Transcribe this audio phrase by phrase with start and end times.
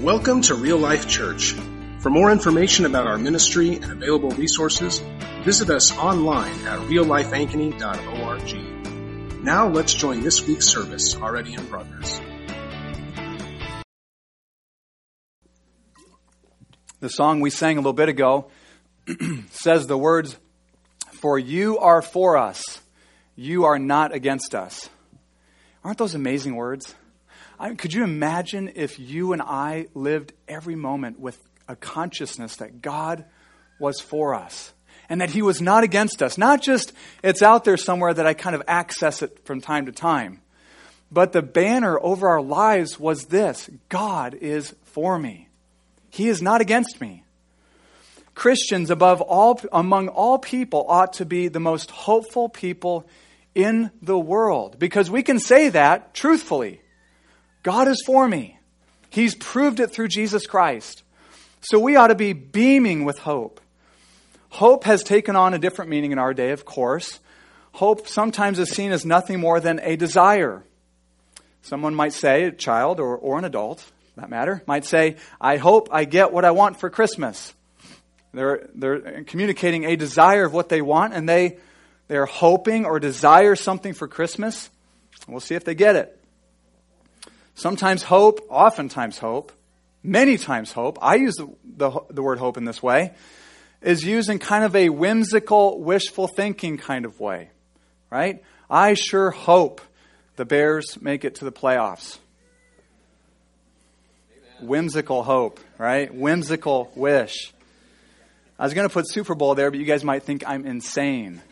[0.00, 1.54] Welcome to Real Life Church.
[1.98, 5.02] For more information about our ministry and available resources,
[5.44, 9.44] visit us online at reallifeankeny.org.
[9.44, 12.18] Now let's join this week's service already in progress.
[17.00, 18.50] The song we sang a little bit ago
[19.50, 20.38] says the words,
[21.12, 22.80] For you are for us,
[23.36, 24.88] you are not against us.
[25.84, 26.94] Aren't those amazing words?
[27.60, 32.80] I, could you imagine if you and I lived every moment with a consciousness that
[32.80, 33.26] God
[33.78, 34.72] was for us
[35.10, 36.38] and that He was not against us?
[36.38, 39.92] Not just it's out there somewhere that I kind of access it from time to
[39.92, 40.40] time,
[41.12, 45.48] but the banner over our lives was this God is for me,
[46.08, 47.24] He is not against me.
[48.34, 53.06] Christians, above all, among all people, ought to be the most hopeful people
[53.54, 56.80] in the world because we can say that truthfully.
[57.62, 58.58] God is for me.
[59.10, 61.02] He's proved it through Jesus Christ.
[61.60, 63.60] So we ought to be beaming with hope.
[64.50, 67.20] Hope has taken on a different meaning in our day, of course.
[67.72, 70.64] Hope sometimes is seen as nothing more than a desire.
[71.62, 73.84] Someone might say, a child or, or an adult,
[74.16, 77.54] that matter, might say, I hope I get what I want for Christmas.
[78.32, 81.58] They're, they're communicating a desire of what they want, and they,
[82.08, 84.70] they're hoping or desire something for Christmas.
[85.28, 86.19] We'll see if they get it.
[87.60, 89.52] Sometimes hope, oftentimes hope,
[90.02, 93.12] many times hope, I use the, the, the, word hope in this way,
[93.82, 97.50] is used in kind of a whimsical, wishful thinking kind of way,
[98.08, 98.42] right?
[98.70, 99.82] I sure hope
[100.36, 102.16] the Bears make it to the playoffs.
[104.32, 104.66] Amen.
[104.66, 106.14] Whimsical hope, right?
[106.14, 107.52] Whimsical wish.
[108.58, 111.42] I was going to put Super Bowl there, but you guys might think I'm insane.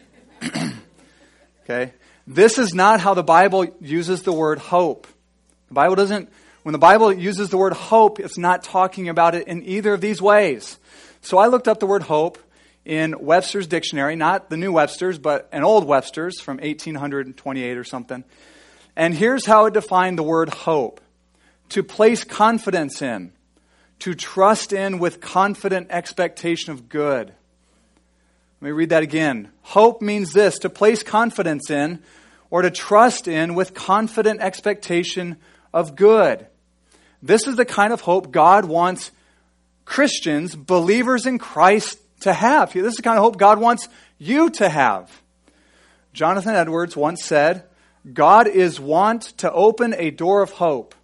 [1.65, 1.93] okay?
[2.27, 5.07] This is not how the Bible uses the word hope.
[5.69, 6.31] The Bible doesn't,
[6.63, 10.01] when the Bible uses the word hope, it's not talking about it in either of
[10.01, 10.79] these ways.
[11.21, 12.39] So I looked up the word hope
[12.85, 18.25] in Webster's dictionary, not the new Webster's, but an old Webster's from 1828 or something.
[18.97, 21.01] And here's how it defined the word hope
[21.69, 23.33] to place confidence in,
[23.99, 27.33] to trust in with confident expectation of good.
[28.61, 29.51] Let me read that again.
[29.63, 32.03] Hope means this to place confidence in
[32.51, 35.37] or to trust in with confident expectation
[35.73, 36.47] of good.
[37.23, 39.11] This is the kind of hope God wants
[39.85, 42.73] Christians, believers in Christ, to have.
[42.73, 45.11] This is the kind of hope God wants you to have.
[46.13, 47.65] Jonathan Edwards once said,
[48.13, 50.95] God is wont to open a door of hope,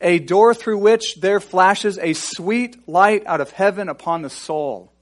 [0.00, 4.92] a door through which there flashes a sweet light out of heaven upon the soul.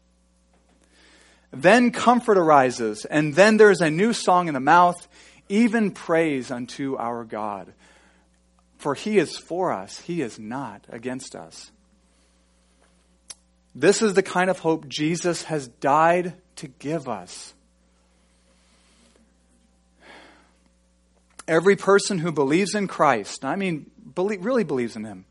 [1.51, 5.07] Then comfort arises, and then there is a new song in the mouth,
[5.49, 7.73] even praise unto our God.
[8.83, 11.71] For he is for us, he is not against us.
[13.77, 17.55] This is the kind of hope Jesus has died to give us.
[21.47, 25.27] Every person who believes in Christ, I mean, believe, really believes in him,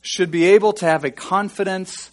[0.00, 2.10] should be able to have a confidence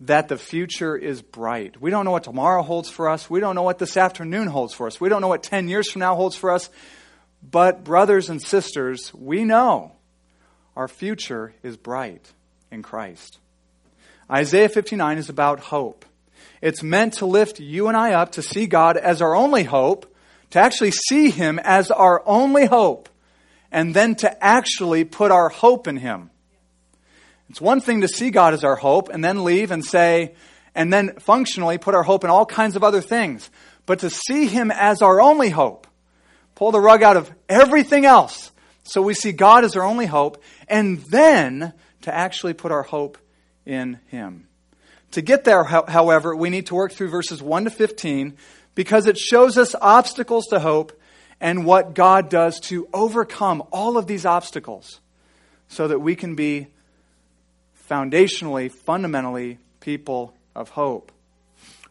[0.00, 1.78] that the future is bright.
[1.82, 3.28] We don't know what tomorrow holds for us.
[3.28, 4.98] We don't know what this afternoon holds for us.
[4.98, 6.70] We don't know what 10 years from now holds for us.
[7.42, 9.92] But, brothers and sisters, we know
[10.76, 12.32] our future is bright
[12.70, 13.38] in Christ.
[14.30, 16.04] Isaiah 59 is about hope.
[16.60, 20.14] It's meant to lift you and I up to see God as our only hope,
[20.50, 23.08] to actually see Him as our only hope,
[23.70, 26.30] and then to actually put our hope in Him.
[27.50, 30.34] It's one thing to see God as our hope and then leave and say,
[30.74, 33.50] and then functionally put our hope in all kinds of other things.
[33.84, 35.86] But to see Him as our only hope,
[36.54, 38.50] pull the rug out of everything else.
[38.84, 43.18] So we see God as our only hope, and then to actually put our hope
[43.64, 44.48] in Him.
[45.12, 48.36] To get there, however, we need to work through verses 1 to 15
[48.74, 50.98] because it shows us obstacles to hope
[51.40, 55.00] and what God does to overcome all of these obstacles
[55.68, 56.68] so that we can be
[57.90, 61.12] foundationally, fundamentally people of hope.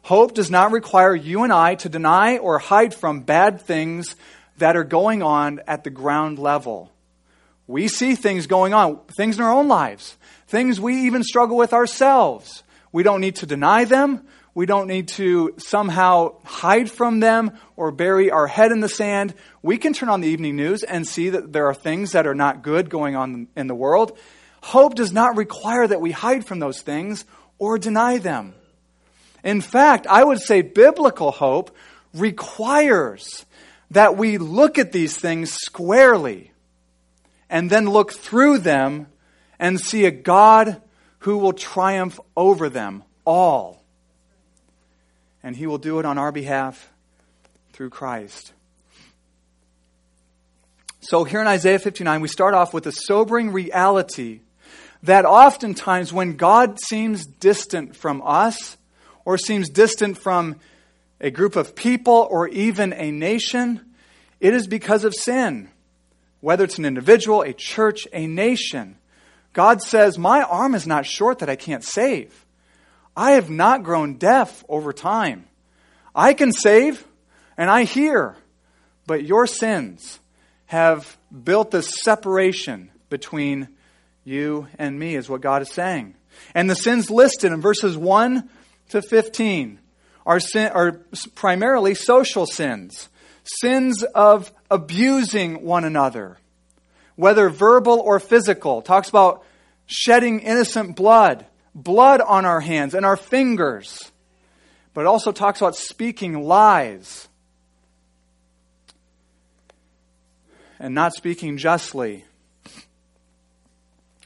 [0.03, 4.15] Hope does not require you and I to deny or hide from bad things
[4.61, 6.91] that are going on at the ground level.
[7.67, 10.17] We see things going on, things in our own lives,
[10.47, 12.63] things we even struggle with ourselves.
[12.91, 14.25] We don't need to deny them.
[14.53, 19.33] We don't need to somehow hide from them or bury our head in the sand.
[19.61, 22.35] We can turn on the evening news and see that there are things that are
[22.35, 24.17] not good going on in the world.
[24.61, 27.25] Hope does not require that we hide from those things
[27.57, 28.53] or deny them.
[29.43, 31.75] In fact, I would say biblical hope
[32.13, 33.45] requires
[33.91, 36.51] that we look at these things squarely
[37.49, 39.07] and then look through them
[39.59, 40.81] and see a God
[41.19, 43.83] who will triumph over them all.
[45.43, 46.91] And he will do it on our behalf
[47.73, 48.53] through Christ.
[51.01, 54.41] So here in Isaiah 59, we start off with a sobering reality
[55.03, 58.77] that oftentimes when God seems distant from us,
[59.25, 60.57] or seems distant from
[61.21, 63.79] a group of people, or even a nation,
[64.39, 65.69] it is because of sin.
[66.41, 68.97] Whether it's an individual, a church, a nation.
[69.53, 72.45] God says, My arm is not short that I can't save.
[73.15, 75.47] I have not grown deaf over time.
[76.15, 77.05] I can save,
[77.55, 78.35] and I hear,
[79.05, 80.19] but your sins
[80.65, 83.67] have built this separation between
[84.23, 86.15] you and me, is what God is saying.
[86.55, 88.49] And the sins listed in verses 1
[88.89, 89.79] to 15
[90.25, 91.01] are, sin, are
[91.35, 93.09] primarily social sins,
[93.43, 96.37] sins of abusing one another,
[97.15, 98.81] whether verbal or physical.
[98.81, 99.43] Talks about
[99.85, 101.45] shedding innocent blood,
[101.75, 104.11] blood on our hands and our fingers.
[104.93, 107.27] But it also talks about speaking lies
[110.79, 112.25] and not speaking justly.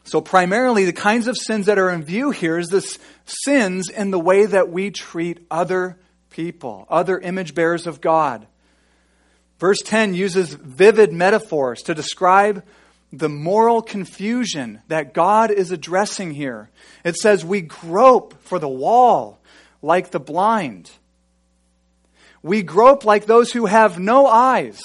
[0.05, 4.11] So, primarily, the kinds of sins that are in view here is this sins in
[4.11, 5.97] the way that we treat other
[6.29, 8.45] people, other image bearers of God.
[9.59, 12.63] Verse 10 uses vivid metaphors to describe
[13.11, 16.69] the moral confusion that God is addressing here.
[17.03, 19.39] It says, We grope for the wall
[19.81, 20.91] like the blind.
[22.43, 24.79] We grope like those who have no eyes.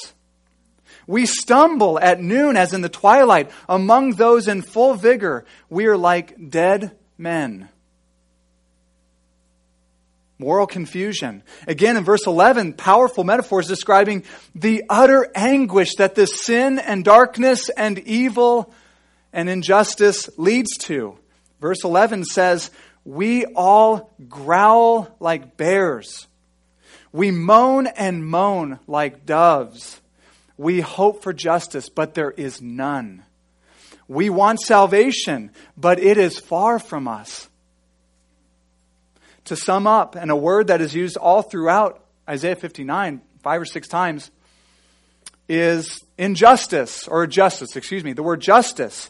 [1.11, 3.51] We stumble at noon as in the twilight.
[3.69, 7.69] Among those in full vigor, we are like dead men.
[10.39, 11.43] Moral confusion.
[11.67, 14.23] Again, in verse 11, powerful metaphors describing
[14.55, 18.73] the utter anguish that this sin and darkness and evil
[19.33, 21.19] and injustice leads to.
[21.61, 22.71] Verse 11 says,
[23.05, 26.29] We all growl like bears.
[27.11, 30.00] We moan and moan like doves.
[30.61, 33.23] We hope for justice, but there is none.
[34.09, 37.49] We want salvation, but it is far from us.
[39.47, 43.65] To sum up, and a word that is used all throughout Isaiah 59, five or
[43.65, 44.31] six times,
[45.49, 48.13] is injustice, or justice, excuse me.
[48.13, 49.09] The word justice.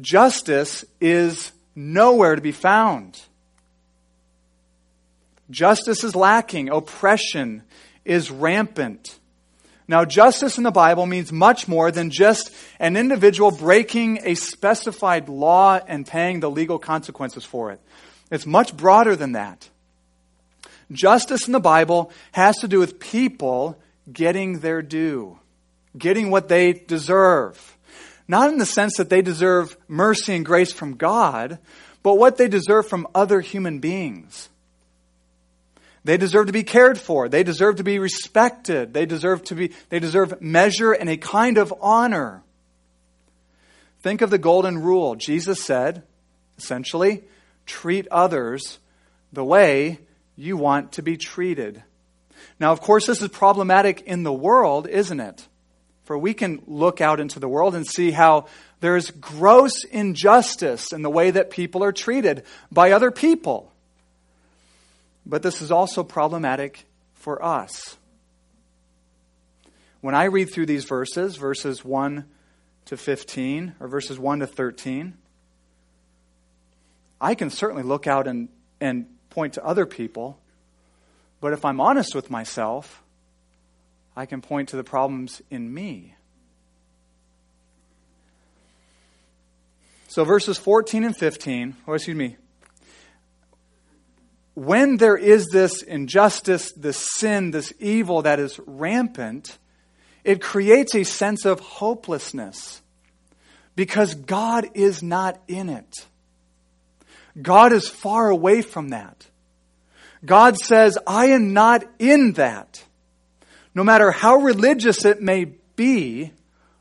[0.00, 3.22] Justice is nowhere to be found.
[5.52, 6.68] Justice is lacking.
[6.68, 7.62] Oppression
[8.04, 9.19] is rampant.
[9.90, 15.28] Now, justice in the Bible means much more than just an individual breaking a specified
[15.28, 17.80] law and paying the legal consequences for it.
[18.30, 19.68] It's much broader than that.
[20.92, 23.82] Justice in the Bible has to do with people
[24.12, 25.40] getting their due,
[25.98, 27.76] getting what they deserve.
[28.28, 31.58] Not in the sense that they deserve mercy and grace from God,
[32.04, 34.49] but what they deserve from other human beings.
[36.04, 37.28] They deserve to be cared for.
[37.28, 38.94] They deserve to be respected.
[38.94, 42.42] They deserve to be they deserve measure and a kind of honor.
[44.00, 45.14] Think of the golden rule.
[45.14, 46.02] Jesus said,
[46.56, 47.22] essentially,
[47.66, 48.78] treat others
[49.32, 49.98] the way
[50.36, 51.82] you want to be treated.
[52.58, 55.46] Now, of course, this is problematic in the world, isn't it?
[56.04, 58.46] For we can look out into the world and see how
[58.80, 63.70] there's gross injustice in the way that people are treated by other people.
[65.30, 67.96] But this is also problematic for us.
[70.00, 72.24] When I read through these verses, verses 1
[72.86, 75.16] to 15, or verses 1 to 13,
[77.20, 78.48] I can certainly look out and,
[78.80, 80.36] and point to other people,
[81.40, 83.04] but if I'm honest with myself,
[84.16, 86.16] I can point to the problems in me.
[90.08, 92.36] So verses 14 and 15, or excuse me,
[94.54, 99.58] when there is this injustice, this sin, this evil that is rampant,
[100.24, 102.82] it creates a sense of hopelessness
[103.76, 106.06] because God is not in it.
[107.40, 109.26] God is far away from that.
[110.24, 112.84] God says, I am not in that.
[113.74, 116.32] No matter how religious it may be,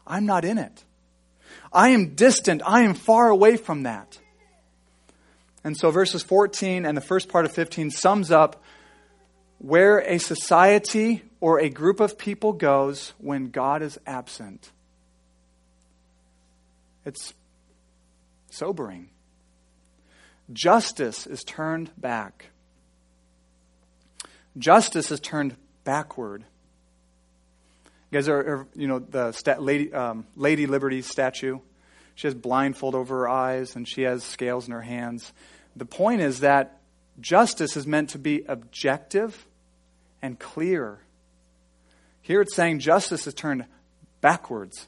[0.06, 0.84] I'm not in it.
[1.72, 2.62] I am distant.
[2.66, 4.18] I am far away from that.
[5.64, 8.64] And so verses 14 and the first part of 15 sums up
[9.58, 14.72] where a society or a group of people goes when God is absent.
[17.06, 17.34] It's
[18.50, 19.10] sobering.
[20.52, 22.48] Justice is turned back.
[24.58, 26.44] Justice is turned backward.
[28.12, 31.60] You guys are, are you know, the stat, Lady, um, Lady Liberty statue
[32.20, 35.32] She has blindfold over her eyes and she has scales in her hands.
[35.78, 36.82] The point is that
[37.22, 39.48] justice is meant to be objective
[40.22, 41.00] and clear.
[42.22, 43.64] Here it's saying justice is turned
[44.20, 44.88] backwards.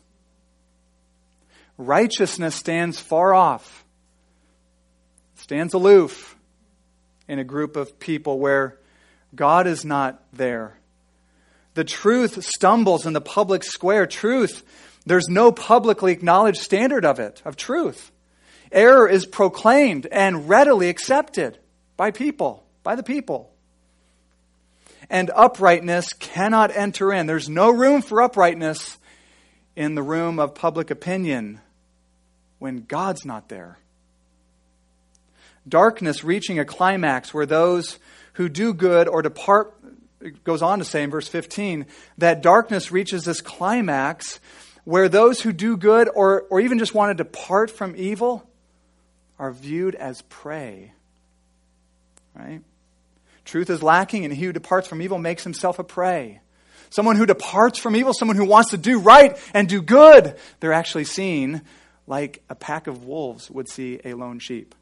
[1.77, 3.85] Righteousness stands far off,
[5.35, 6.35] stands aloof
[7.29, 8.77] in a group of people where
[9.33, 10.77] God is not there.
[11.75, 14.05] The truth stumbles in the public square.
[14.05, 14.65] Truth,
[15.05, 18.11] there's no publicly acknowledged standard of it, of truth.
[18.71, 21.57] Error is proclaimed and readily accepted
[21.97, 23.51] by people, by the people.
[25.09, 27.25] And uprightness cannot enter in.
[27.25, 28.97] There's no room for uprightness
[29.75, 31.59] in the room of public opinion
[32.59, 33.77] when God's not there.
[35.67, 37.99] Darkness reaching a climax where those
[38.33, 39.73] who do good or depart,
[40.21, 41.85] it goes on to say in verse 15,
[42.19, 44.39] that darkness reaches this climax
[44.83, 48.47] where those who do good or, or even just want to depart from evil
[49.37, 50.93] are viewed as prey.
[52.35, 52.61] Right?
[53.45, 56.41] Truth is lacking, and he who departs from evil makes himself a prey.
[56.89, 60.73] Someone who departs from evil, someone who wants to do right and do good, they're
[60.73, 61.61] actually seen
[62.07, 64.75] like a pack of wolves would see a lone sheep.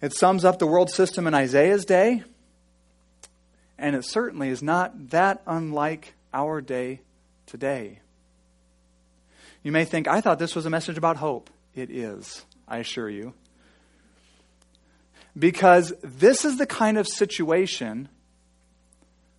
[0.00, 2.22] It sums up the world system in Isaiah's day,
[3.78, 7.00] and it certainly is not that unlike our day
[7.46, 8.00] today.
[9.62, 11.50] You may think, I thought this was a message about hope.
[11.74, 13.34] It is, I assure you.
[15.38, 18.08] Because this is the kind of situation,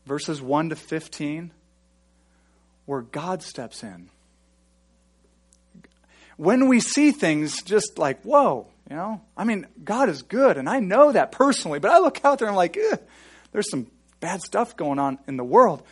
[0.06, 1.52] verses 1 to 15,
[2.86, 4.10] where God steps in.
[6.38, 10.70] When we see things just like, whoa, you know, I mean, God is good, and
[10.70, 12.78] I know that personally, but I look out there and I'm like,
[13.52, 13.88] there's some
[14.20, 15.84] bad stuff going on in the world.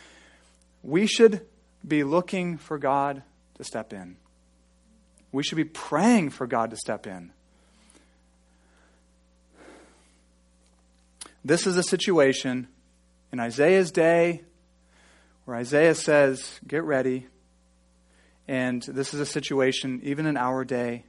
[0.82, 1.46] We should
[1.86, 3.22] be looking for God
[3.56, 4.16] to step in.
[5.32, 7.32] We should be praying for God to step in.
[11.44, 12.68] This is a situation
[13.32, 14.42] in Isaiah's day
[15.44, 17.26] where Isaiah says, Get ready.
[18.46, 21.04] And this is a situation, even in our day,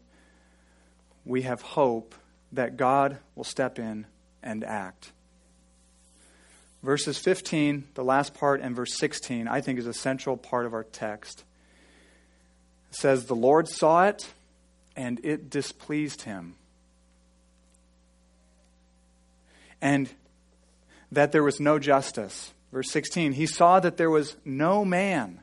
[1.26, 2.16] we have hope
[2.52, 4.08] that God will step in
[4.44, 5.12] and act.
[6.82, 10.74] Verses 15, the last part, and verse 16, I think is a central part of
[10.74, 11.44] our text.
[12.90, 14.32] It says, The Lord saw it,
[14.96, 16.56] and it displeased him.
[19.82, 20.10] And
[21.12, 22.54] that there was no justice.
[22.72, 25.42] Verse 16, he saw that there was no man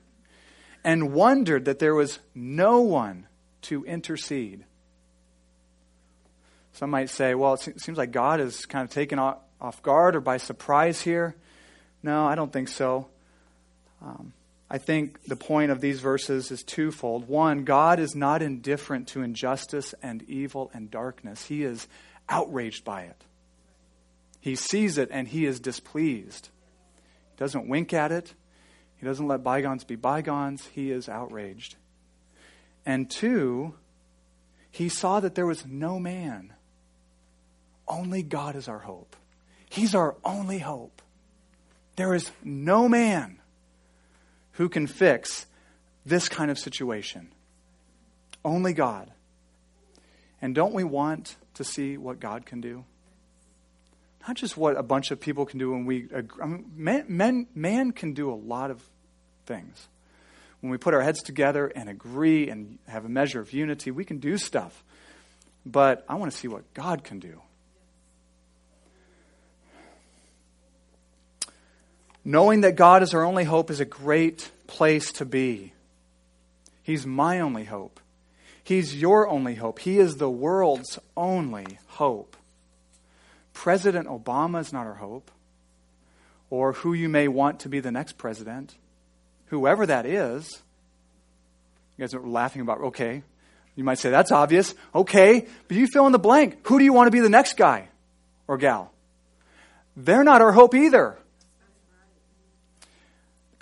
[0.84, 3.26] and wondered that there was no one
[3.62, 4.64] to intercede.
[6.72, 9.18] Some might say, well, it seems like God is kind of taken
[9.60, 11.34] off guard or by surprise here.
[12.02, 13.08] No, I don't think so.
[14.02, 14.32] Um,
[14.70, 17.28] I think the point of these verses is twofold.
[17.28, 21.86] One, God is not indifferent to injustice and evil and darkness, He is
[22.28, 23.24] outraged by it.
[24.40, 26.50] He sees it and He is displeased.
[27.30, 28.34] He doesn't wink at it,
[28.96, 30.66] He doesn't let bygones be bygones.
[30.66, 31.76] He is outraged.
[32.84, 33.74] And two,
[34.70, 36.52] He saw that there was no man
[37.88, 39.16] only God is our hope.
[39.70, 41.02] He's our only hope.
[41.96, 43.38] There is no man
[44.52, 45.46] who can fix
[46.04, 47.28] this kind of situation.
[48.44, 49.10] Only God.
[50.40, 52.84] And don't we want to see what God can do?
[54.26, 56.08] Not just what a bunch of people can do when we
[56.74, 58.82] man, men, man can do a lot of
[59.46, 59.88] things.
[60.60, 64.04] When we put our heads together and agree and have a measure of unity, we
[64.04, 64.84] can do stuff.
[65.64, 67.40] But I want to see what God can do.
[72.26, 75.72] Knowing that God is our only hope is a great place to be.
[76.82, 78.00] He's my only hope.
[78.64, 79.78] He's your only hope.
[79.78, 82.36] He is the world's only hope.
[83.52, 85.30] President Obama is not our hope,
[86.50, 88.74] or who you may want to be the next president,
[89.46, 90.50] whoever that is.
[91.96, 93.22] You guys are laughing about, okay,
[93.76, 94.74] you might say, that's obvious.
[94.96, 96.66] Okay, but you fill in the blank.
[96.66, 97.88] Who do you want to be the next guy
[98.48, 98.90] or gal?
[99.96, 101.18] They're not our hope either.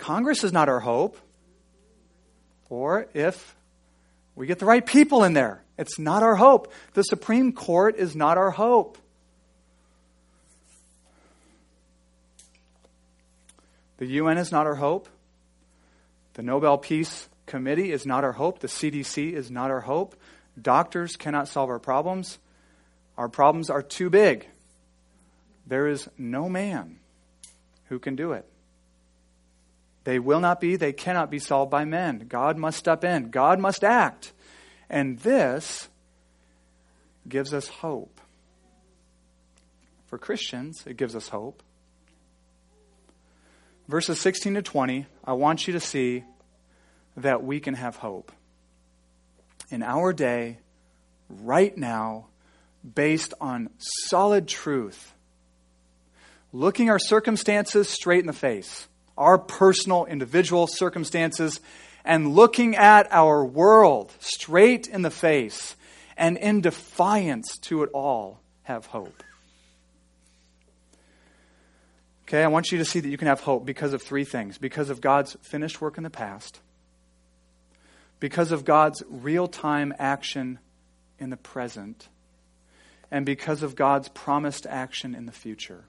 [0.05, 1.17] Congress is not our hope.
[2.69, 3.55] Or if
[4.35, 6.71] we get the right people in there, it's not our hope.
[6.93, 8.99] The Supreme Court is not our hope.
[13.97, 15.09] The UN is not our hope.
[16.35, 18.59] The Nobel Peace Committee is not our hope.
[18.59, 20.15] The CDC is not our hope.
[20.61, 22.37] Doctors cannot solve our problems.
[23.17, 24.47] Our problems are too big.
[25.65, 26.99] There is no man
[27.85, 28.47] who can do it.
[30.05, 32.27] They will not be, they cannot be solved by men.
[32.29, 34.31] God must step in, God must act.
[34.89, 35.89] And this
[37.27, 38.21] gives us hope.
[40.05, 41.63] For Christians, it gives us hope.
[43.87, 46.23] Verses 16 to 20, I want you to see
[47.17, 48.31] that we can have hope.
[49.71, 50.59] In our day,
[51.29, 52.27] right now,
[52.93, 55.13] based on solid truth,
[56.53, 61.59] looking our circumstances straight in the face, our personal, individual circumstances,
[62.03, 65.75] and looking at our world straight in the face
[66.17, 69.23] and in defiance to it all, have hope.
[72.27, 74.57] Okay, I want you to see that you can have hope because of three things
[74.57, 76.59] because of God's finished work in the past,
[78.19, 80.59] because of God's real time action
[81.19, 82.07] in the present,
[83.11, 85.85] and because of God's promised action in the future.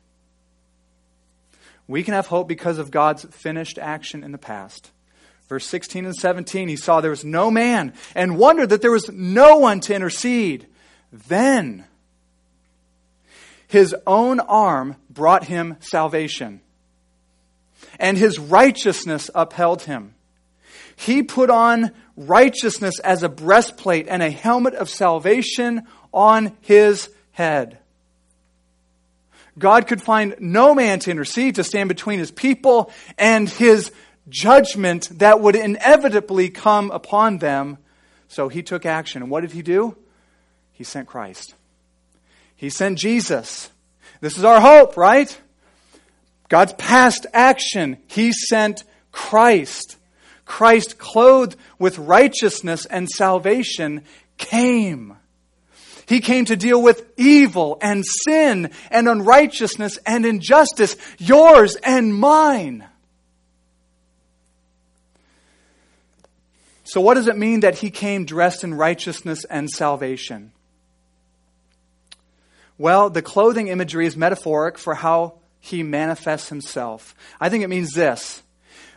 [1.88, 4.90] We can have hope because of God's finished action in the past.
[5.48, 9.08] Verse 16 and 17, he saw there was no man and wondered that there was
[9.10, 10.66] no one to intercede.
[11.12, 11.84] Then
[13.68, 16.60] his own arm brought him salvation,
[17.98, 20.14] and his righteousness upheld him.
[20.96, 27.78] He put on righteousness as a breastplate and a helmet of salvation on his head.
[29.58, 33.90] God could find no man to intercede, to stand between his people and his
[34.28, 37.78] judgment that would inevitably come upon them.
[38.28, 39.22] So he took action.
[39.22, 39.96] And what did he do?
[40.72, 41.54] He sent Christ.
[42.54, 43.70] He sent Jesus.
[44.20, 45.40] This is our hope, right?
[46.48, 47.98] God's past action.
[48.06, 49.96] He sent Christ.
[50.44, 54.04] Christ, clothed with righteousness and salvation,
[54.38, 55.15] came.
[56.06, 62.86] He came to deal with evil and sin and unrighteousness and injustice, yours and mine.
[66.84, 70.52] So, what does it mean that he came dressed in righteousness and salvation?
[72.78, 77.16] Well, the clothing imagery is metaphoric for how he manifests himself.
[77.40, 78.42] I think it means this.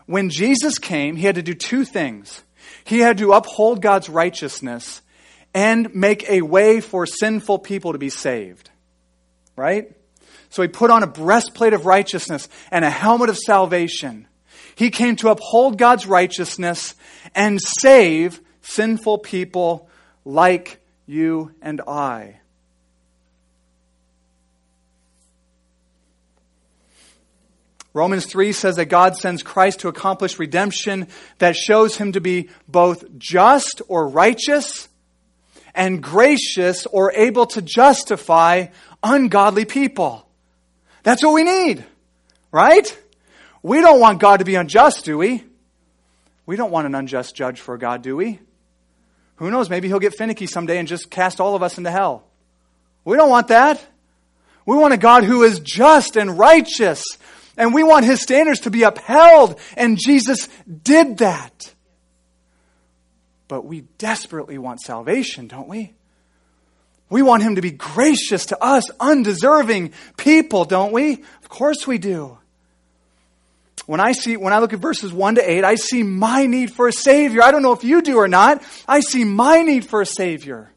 [0.06, 2.44] When Jesus came, he had to do two things.
[2.84, 5.02] He had to uphold God's righteousness
[5.54, 8.70] and make a way for sinful people to be saved.
[9.56, 9.96] Right?
[10.50, 14.28] So he put on a breastplate of righteousness and a helmet of salvation.
[14.76, 16.96] He came to uphold God's righteousness
[17.36, 19.90] and save sinful people
[20.26, 22.40] like you and I.
[27.94, 31.08] Romans 3 says that God sends Christ to accomplish redemption
[31.40, 34.89] that shows him to be both just or righteous
[35.80, 38.68] and gracious or able to justify
[39.02, 40.28] ungodly people.
[41.04, 41.86] That's what we need,
[42.52, 43.02] right?
[43.64, 45.42] We don't want God to be unjust, do we?
[46.46, 48.40] We don't want an unjust judge for God, do we?
[49.38, 49.70] Who knows?
[49.70, 52.26] Maybe he'll get finicky someday and just cast all of us into hell.
[53.06, 53.82] We don't want that.
[54.66, 57.06] We want a God who is just and righteous,
[57.56, 60.50] and we want his standards to be upheld, and Jesus
[60.84, 61.74] did that.
[63.50, 65.94] But we desperately want salvation, don't we?
[67.10, 71.14] We want him to be gracious to us, undeserving people, don't we?
[71.42, 72.38] Of course we do.
[73.88, 76.72] When I see, when I look at verses 1 to 8, I see my need
[76.72, 77.42] for a Savior.
[77.42, 78.62] I don't know if you do or not.
[78.88, 80.72] I see my need for a Savior.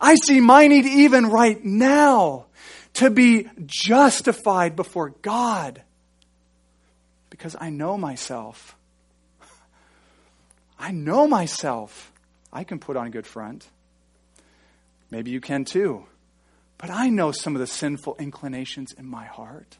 [0.00, 2.46] I see my need even right now
[2.94, 5.82] to be justified before God
[7.30, 8.76] because I know myself.
[10.78, 12.12] I know myself.
[12.52, 13.66] I can put on a good front.
[15.10, 16.04] Maybe you can too.
[16.78, 19.78] But I know some of the sinful inclinations in my heart.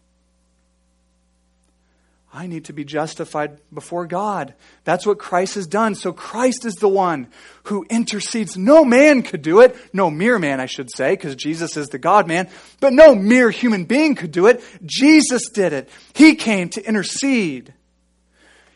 [2.32, 4.52] I need to be justified before God.
[4.84, 5.94] That's what Christ has done.
[5.94, 7.28] So Christ is the one
[7.64, 8.56] who intercedes.
[8.56, 9.74] No man could do it.
[9.94, 12.50] No mere man, I should say, because Jesus is the God man.
[12.80, 14.62] But no mere human being could do it.
[14.84, 15.88] Jesus did it.
[16.12, 17.72] He came to intercede.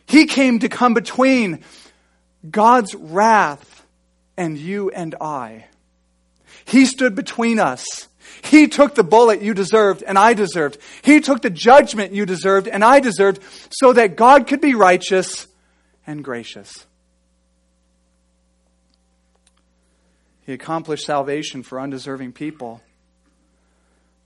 [0.07, 1.63] He came to come between
[2.49, 3.85] God's wrath
[4.37, 5.65] and you and I.
[6.65, 8.07] He stood between us
[8.41, 10.77] he took the bullet you deserved and I deserved.
[11.01, 15.47] He took the judgment you deserved and I deserved so that God could be righteous
[16.05, 16.85] and gracious.
[20.45, 22.81] He accomplished salvation for undeserving people,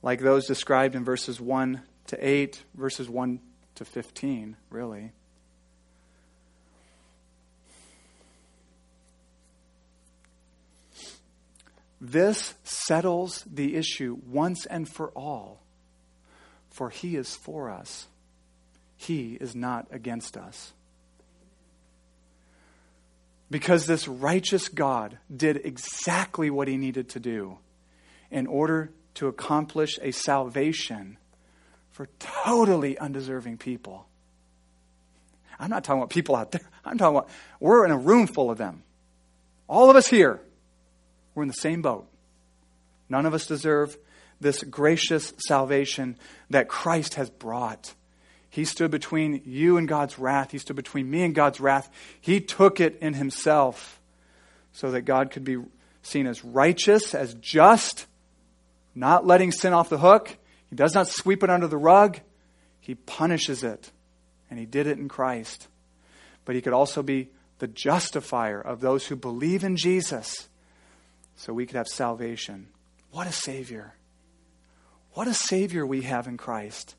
[0.02, 3.40] like those described in verses 1 to 8, verses 1
[3.76, 5.12] to 15, really.
[12.00, 15.62] This settles the issue once and for all.
[16.70, 18.08] For he is for us,
[18.98, 20.74] he is not against us.
[23.50, 27.58] Because this righteous God did exactly what he needed to do
[28.30, 31.18] in order to accomplish a salvation
[31.92, 34.06] for totally undeserving people.
[35.60, 36.70] I'm not talking about people out there.
[36.86, 37.30] I'm talking about
[37.60, 38.84] we're in a room full of them.
[39.68, 40.40] All of us here,
[41.38, 42.08] we're in the same boat.
[43.10, 43.96] None of us deserve
[44.42, 46.18] this gracious salvation
[46.50, 47.94] that Christ has brought.
[48.50, 50.50] He stood between you and God's wrath.
[50.50, 51.92] He stood between me and God's wrath.
[52.20, 54.02] He took it in himself
[54.74, 55.58] so that God could be
[56.02, 58.08] seen as righteous, as just,
[58.96, 60.36] not letting sin off the hook.
[60.72, 62.20] He does not sweep it under the rug.
[62.80, 63.92] He punishes it.
[64.50, 65.68] And he did it in Christ.
[66.46, 70.48] But he could also be the justifier of those who believe in Jesus
[71.38, 72.68] so we could have salvation.
[73.12, 73.94] What a Savior!
[75.14, 76.96] What a Savior we have in Christ.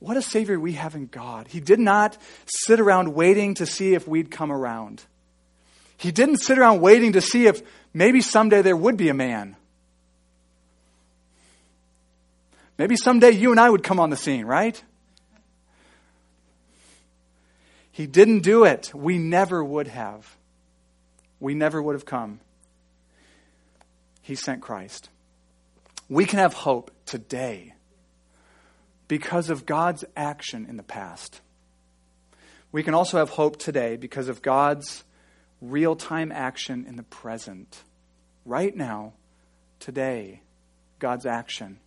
[0.00, 1.46] What a Savior we have in God.
[1.48, 5.04] He did not sit around waiting to see if we'd come around.
[5.96, 9.56] He didn't sit around waiting to see if maybe someday there would be a man.
[12.78, 14.82] Maybe someday you and I would come on the scene, right?
[17.92, 18.94] He didn't do it.
[18.94, 20.36] We never would have.
[21.38, 22.40] We never would have come.
[24.30, 25.08] He sent Christ.
[26.08, 27.74] We can have hope today
[29.08, 31.40] because of God's action in the past.
[32.70, 35.02] We can also have hope today because of God's
[35.60, 37.82] real time action in the present.
[38.44, 39.14] Right now,
[39.80, 40.42] today,
[41.00, 41.80] God's action.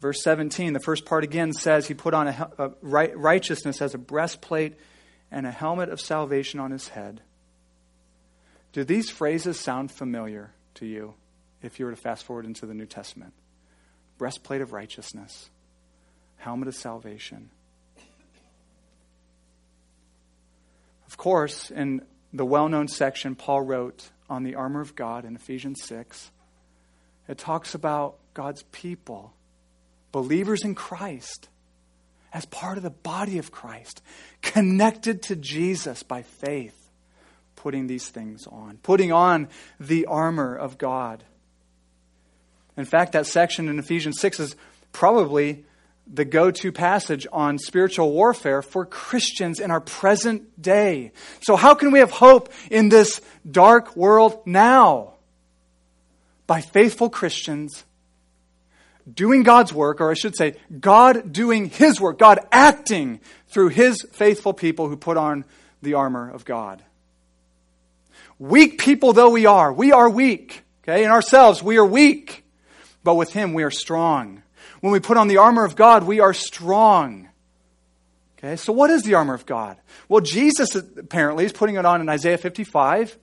[0.00, 3.98] Verse 17, the first part again says he put on a, a righteousness as a
[3.98, 4.76] breastplate
[5.28, 7.20] and a helmet of salvation on his head.
[8.72, 11.14] Do these phrases sound familiar to you
[11.62, 13.32] if you were to fast forward into the New Testament?
[14.18, 15.50] Breastplate of righteousness
[16.40, 17.50] helmet of salvation.
[21.06, 22.02] Of course, in
[22.32, 26.30] the well known section Paul wrote on the armor of God in Ephesians 6,
[27.28, 29.34] it talks about God's people,
[30.12, 31.48] believers in Christ,
[32.32, 34.02] as part of the body of Christ,
[34.40, 36.79] connected to Jesus by faith,
[37.62, 39.46] putting these things on, putting on
[39.78, 41.22] the armor of God.
[42.78, 44.56] In fact, that section in Ephesians 6 is
[44.92, 45.66] probably
[46.10, 51.12] the go to passage on spiritual warfare for Christians in our present day.
[51.42, 55.14] So, how can we have hope in this dark world now?
[56.46, 57.84] By faithful Christians
[59.12, 64.00] doing God's work, or I should say, God doing His work, God acting through His
[64.12, 65.44] faithful people who put on
[65.82, 66.82] the armor of God.
[68.40, 70.64] Weak people though we are, we are weak.
[70.82, 72.44] Okay, in ourselves, we are weak.
[73.04, 74.42] But with Him, we are strong.
[74.80, 77.28] When we put on the armor of God, we are strong.
[78.38, 79.76] Okay, so what is the armor of God?
[80.08, 83.18] Well, Jesus apparently is putting it on in Isaiah 55.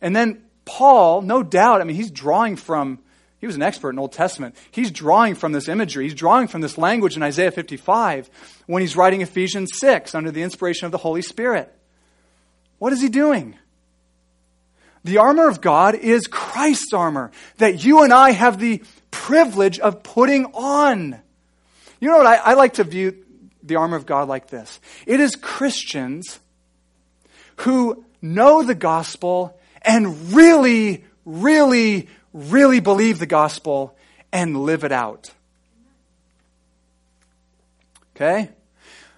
[0.00, 3.00] And then Paul, no doubt, I mean, he's drawing from,
[3.40, 4.54] he was an expert in Old Testament.
[4.70, 6.04] He's drawing from this imagery.
[6.04, 8.30] He's drawing from this language in Isaiah 55
[8.66, 11.74] when he's writing Ephesians 6 under the inspiration of the Holy Spirit.
[12.78, 13.56] What is he doing?
[15.04, 20.02] The armor of God is Christ's armor that you and I have the privilege of
[20.02, 21.20] putting on.
[22.00, 22.26] You know what?
[22.26, 23.24] I, I like to view
[23.62, 26.40] the armor of God like this it is Christians
[27.58, 33.96] who know the gospel and really, really, really believe the gospel
[34.32, 35.30] and live it out.
[38.14, 38.50] Okay?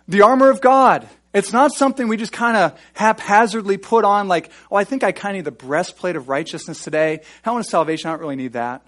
[0.08, 1.08] The armor of God.
[1.32, 5.12] It's not something we just kind of haphazardly put on, like, oh, I think I
[5.12, 7.20] kind of need the breastplate of righteousness today.
[7.42, 8.82] Helmet of salvation, I don't really need that.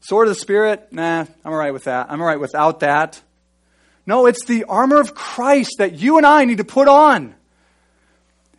[0.00, 2.10] Sword of the Spirit, nah, I'm all right with that.
[2.10, 3.20] I'm all right without that.
[4.06, 7.34] No, it's the armor of Christ that you and I need to put on.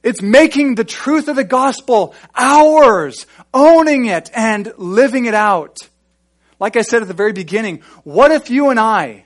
[0.01, 5.77] It's making the truth of the gospel ours, owning it and living it out.
[6.59, 9.25] Like I said at the very beginning, what if you and I,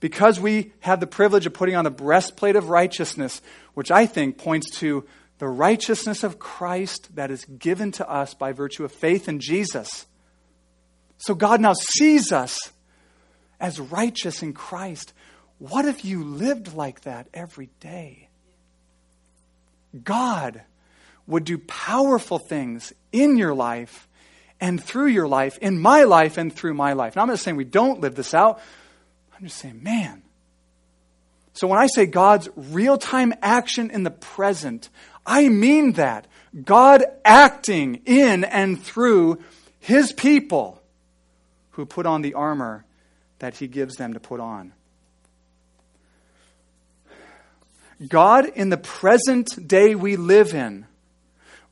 [0.00, 3.40] because we have the privilege of putting on the breastplate of righteousness,
[3.74, 5.04] which I think points to
[5.38, 10.06] the righteousness of Christ that is given to us by virtue of faith in Jesus,
[11.18, 12.72] so God now sees us
[13.60, 15.12] as righteous in Christ.
[15.58, 18.28] What if you lived like that every day?
[20.04, 20.62] God
[21.26, 24.08] would do powerful things in your life
[24.60, 27.16] and through your life, in my life and through my life.
[27.16, 28.60] Now, I'm not saying we don't live this out.
[29.38, 30.22] I'm just saying, man.
[31.52, 34.88] So when I say God's real time action in the present,
[35.24, 36.26] I mean that.
[36.64, 39.38] God acting in and through
[39.80, 40.82] his people
[41.72, 42.84] who put on the armor
[43.38, 44.72] that he gives them to put on.
[48.06, 50.86] God, in the present day we live in,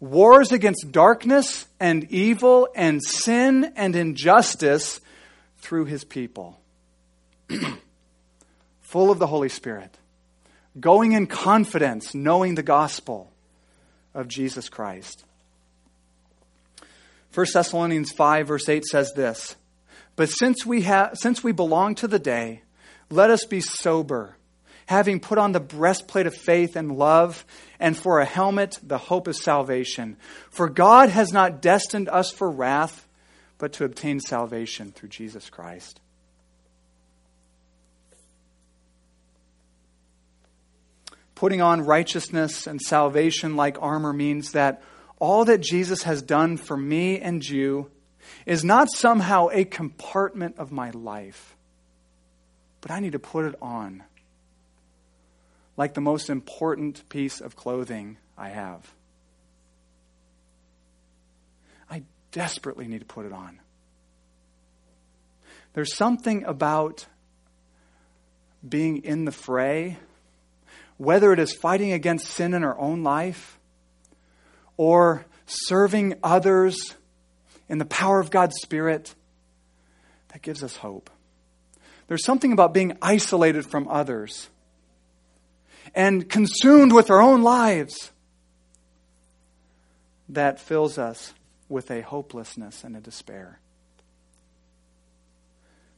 [0.00, 5.00] wars against darkness and evil and sin and injustice
[5.58, 6.60] through his people.
[8.80, 9.96] Full of the Holy Spirit,
[10.78, 13.32] going in confidence, knowing the gospel
[14.14, 15.24] of Jesus Christ.
[17.34, 19.56] 1 Thessalonians 5, verse 8 says this
[20.16, 22.62] But since we, ha- since we belong to the day,
[23.10, 24.36] let us be sober,
[24.86, 27.44] having put on the breastplate of faith and love,
[27.78, 30.16] and for a helmet, the hope of salvation.
[30.50, 33.06] For God has not destined us for wrath,
[33.58, 36.00] but to obtain salvation through Jesus Christ.
[41.36, 44.82] Putting on righteousness and salvation like armor means that
[45.18, 47.90] all that Jesus has done for me and you
[48.46, 51.54] is not somehow a compartment of my life,
[52.80, 54.02] but I need to put it on
[55.76, 58.90] like the most important piece of clothing I have.
[61.90, 63.60] I desperately need to put it on.
[65.74, 67.06] There's something about
[68.66, 69.98] being in the fray,
[70.98, 73.58] whether it is fighting against sin in our own life
[74.76, 76.94] or serving others
[77.68, 79.14] in the power of God's Spirit,
[80.28, 81.10] that gives us hope.
[82.08, 84.48] There's something about being isolated from others
[85.94, 88.12] and consumed with our own lives
[90.28, 91.34] that fills us
[91.68, 93.58] with a hopelessness and a despair.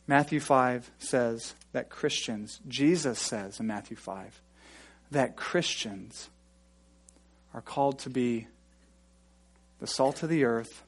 [0.06, 4.40] Matthew 5 says that Christians, Jesus says in Matthew 5,
[5.10, 6.28] that Christians
[7.54, 8.46] are called to be
[9.80, 10.82] the salt of the earth,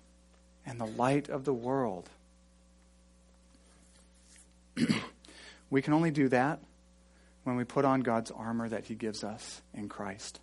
[0.67, 2.09] and the light of the world.
[5.71, 6.61] we can only do that
[7.45, 10.41] when we put on God's armor that He gives us in Christ.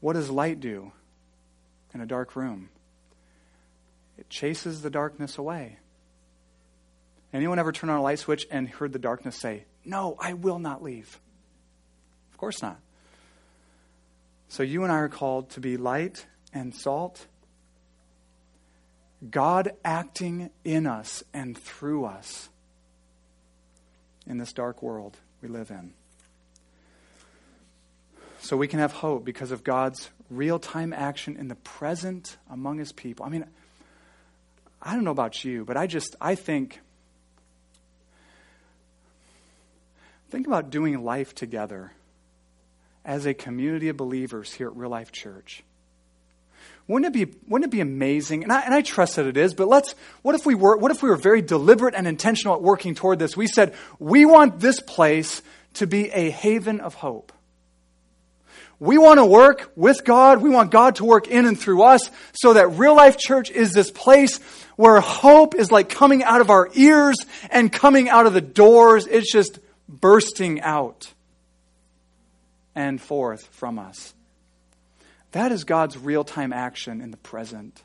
[0.00, 0.92] What does light do
[1.94, 2.68] in a dark room?
[4.18, 5.78] It chases the darkness away.
[7.32, 10.58] Anyone ever turn on a light switch and heard the darkness say, No, I will
[10.58, 11.20] not leave?
[12.36, 12.78] Of course not.
[14.48, 17.24] So you and I are called to be light and salt.
[19.30, 22.50] God acting in us and through us
[24.26, 25.94] in this dark world we live in.
[28.40, 32.76] So we can have hope because of God's real time action in the present among
[32.76, 33.24] his people.
[33.24, 33.46] I mean,
[34.82, 36.82] I don't know about you, but I just, I think,
[40.28, 41.92] think about doing life together
[43.06, 45.62] as a community of believers here at Real Life Church.
[46.88, 48.42] Wouldn't it be, wouldn't it be amazing?
[48.42, 50.90] And I, and I trust that it is, but let's, what if we were, what
[50.90, 53.36] if we were very deliberate and intentional at working toward this?
[53.36, 55.40] We said, we want this place
[55.74, 57.32] to be a haven of hope.
[58.78, 60.42] We want to work with God.
[60.42, 63.72] We want God to work in and through us so that real life church is
[63.72, 64.38] this place
[64.76, 67.16] where hope is like coming out of our ears
[67.50, 69.06] and coming out of the doors.
[69.06, 71.12] It's just bursting out
[72.76, 74.14] and forth from us.
[75.32, 77.82] That is God's real time action in the present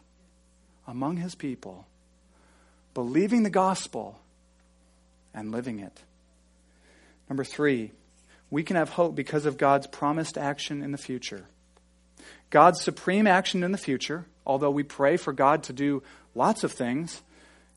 [0.88, 1.88] among his people,
[2.94, 4.20] believing the gospel
[5.34, 6.02] and living it.
[7.30, 7.92] Number three,
[8.50, 11.46] we can have hope because of God's promised action in the future.
[12.50, 16.04] God's supreme action in the future, although we pray for God to do
[16.36, 17.22] lots of things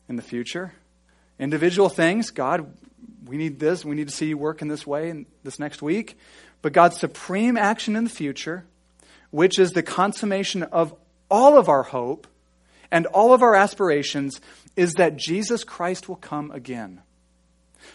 [0.09, 0.73] in the future,
[1.39, 2.73] individual things, God,
[3.25, 5.81] we need this, we need to see you work in this way in this next
[5.81, 6.17] week.
[6.61, 8.65] But God's supreme action in the future
[9.35, 10.95] which is the consummation of
[11.29, 12.25] all of our hope
[12.89, 14.39] and all of our aspirations,
[14.77, 17.01] is that Jesus Christ will come again.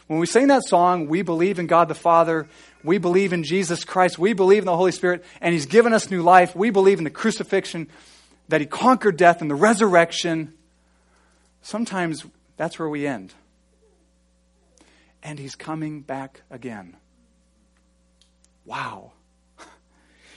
[0.07, 2.47] When we sing that song, we believe in God the Father,
[2.85, 6.11] we believe in Jesus Christ, we believe in the Holy Spirit, and He's given us
[6.11, 6.55] new life.
[6.55, 7.89] We believe in the crucifixion,
[8.49, 10.53] that He conquered death and the resurrection.
[11.63, 12.27] Sometimes
[12.59, 13.33] that's where we end.
[15.23, 16.97] And He's coming back again.
[18.71, 19.11] Wow.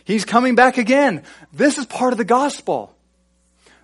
[0.05, 1.21] He's coming back again.
[1.53, 2.95] This is part of the gospel.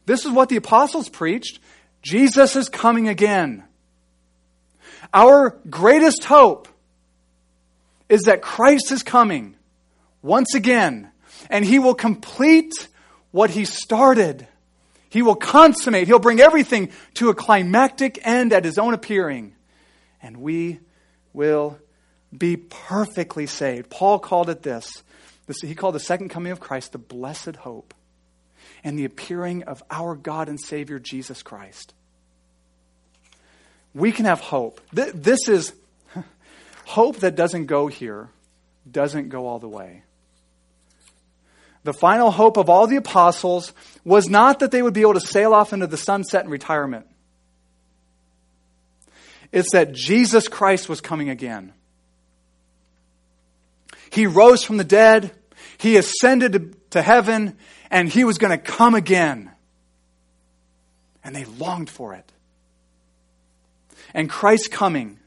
[0.08, 1.60] This is what the apostles preached.
[2.02, 3.64] Jesus is coming again.
[5.14, 6.68] Our greatest hope
[8.10, 9.56] is that Christ is coming
[10.24, 11.12] once again,
[11.52, 12.88] and he will complete
[13.30, 14.48] what he started.
[15.10, 19.54] He will consummate, he'll bring everything to a climactic end at his own appearing,
[20.24, 20.80] and we
[21.34, 21.78] will
[22.36, 23.90] be perfectly saved.
[23.90, 25.04] Paul called it this
[25.48, 27.94] this, he called the second coming of Christ the blessed hope
[28.84, 31.94] and the appearing of our God and Savior Jesus Christ.
[33.96, 34.80] We can have hope.
[34.94, 35.74] This is
[36.86, 38.30] hope that doesn't go here
[38.90, 40.04] doesn't go all the way.
[41.84, 45.22] The final hope of all the apostles was not that they would be able to
[45.22, 47.08] sail off into the sunset in retirement.
[49.52, 51.74] It's that Jesus Christ was coming again.
[54.12, 55.32] He rose from the dead,
[55.78, 57.58] he ascended to, heaven,
[57.90, 59.52] and he was going to come again.
[61.24, 62.32] And they longed for it.
[64.14, 65.20] And Christ coming,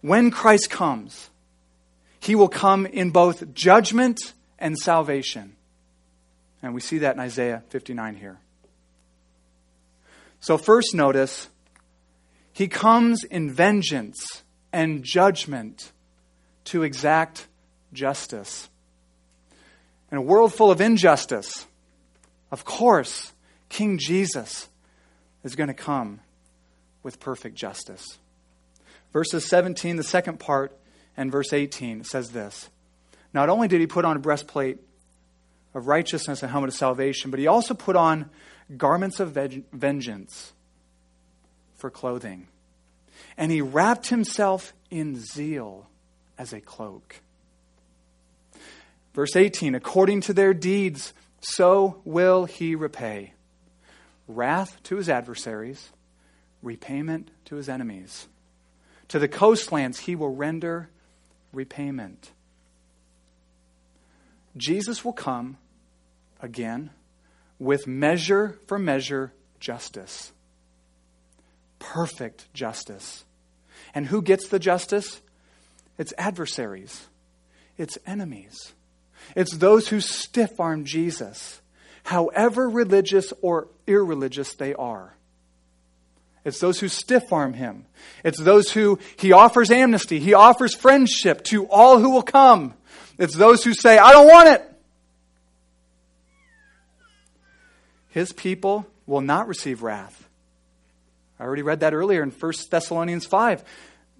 [0.00, 1.30] when Christ comes,
[2.20, 5.56] he will come in both judgment and salvation.
[6.62, 8.38] And we see that in Isaiah 59 here.
[10.40, 11.48] So, first, notice
[12.52, 15.92] he comes in vengeance and judgment
[16.64, 17.46] to exact
[17.96, 18.68] justice.
[20.12, 21.66] In a world full of injustice,
[22.52, 23.32] of course,
[23.68, 24.68] King Jesus
[25.42, 26.20] is going to come
[27.02, 28.18] with perfect justice.
[29.12, 30.76] Verses 17, the second part,
[31.16, 32.68] and verse 18 says this
[33.32, 34.78] Not only did he put on a breastplate
[35.74, 38.30] of righteousness and helmet of salvation, but he also put on
[38.76, 39.30] garments of
[39.72, 40.52] vengeance
[41.76, 42.48] for clothing.
[43.36, 45.86] And he wrapped himself in zeal
[46.38, 47.20] as a cloak.
[49.16, 53.32] Verse 18 According to their deeds, so will he repay
[54.28, 55.90] wrath to his adversaries,
[56.62, 58.28] repayment to his enemies.
[59.08, 60.90] To the coastlands he will render
[61.50, 62.32] repayment.
[64.56, 65.56] Jesus will come
[66.40, 66.90] again
[67.58, 70.32] with measure for measure justice.
[71.78, 73.24] Perfect justice.
[73.94, 75.22] And who gets the justice?
[75.96, 77.06] It's adversaries,
[77.78, 78.74] it's enemies.
[79.34, 81.60] It's those who stiff arm Jesus,
[82.04, 85.14] however religious or irreligious they are.
[86.44, 87.86] It's those who stiff arm him.
[88.22, 90.20] It's those who he offers amnesty.
[90.20, 92.74] He offers friendship to all who will come.
[93.18, 94.72] It's those who say, I don't want it.
[98.10, 100.28] His people will not receive wrath.
[101.38, 103.64] I already read that earlier in 1 Thessalonians 5.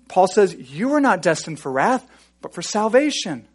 [0.08, 2.06] Paul says, You are not destined for wrath,
[2.42, 3.46] but for salvation.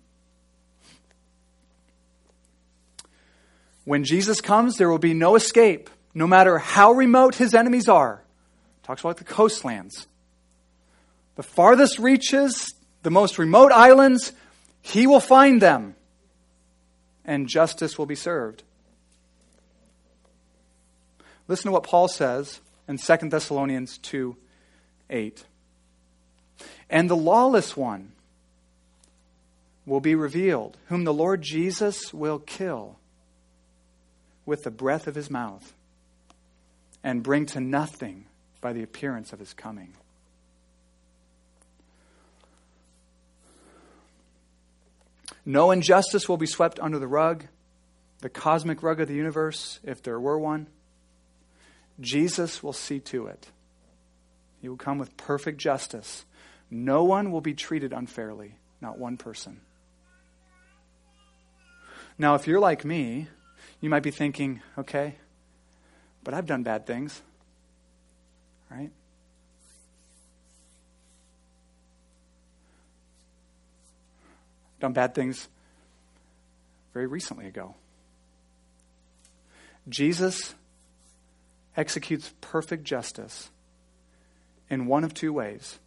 [3.92, 8.24] When Jesus comes, there will be no escape, no matter how remote his enemies are.
[8.84, 10.08] Talks about the coastlands.
[11.36, 12.74] The farthest reaches,
[13.04, 14.32] the most remote islands,
[14.82, 15.98] he will find them,
[17.26, 18.64] and justice will be served.
[21.50, 24.38] Listen to what Paul says in 2 Thessalonians 2
[25.10, 25.44] 8.
[26.90, 28.14] And the lawless one
[29.86, 32.96] will be revealed, whom the Lord Jesus will kill
[34.46, 35.74] with the breath of his mouth
[37.04, 38.26] and bring to nothing
[38.60, 39.94] by the appearance of his coming.
[45.46, 47.46] No injustice will be swept under the rug,
[48.20, 50.68] the cosmic rug of the universe, if there were one.
[52.00, 53.48] Jesus will see to it.
[54.62, 56.26] He will come with perfect justice.
[56.70, 59.62] No one will be treated unfairly, not one person.
[62.18, 63.28] Now, if you're like me,
[63.82, 65.16] you might be thinking, okay,
[66.24, 67.22] but I've done bad things,
[68.70, 68.92] right?
[74.80, 75.48] Done bad things
[76.94, 77.76] very recently ago.
[79.90, 80.54] Jesus
[81.76, 83.50] executes perfect justice
[84.70, 85.80] in one of two ways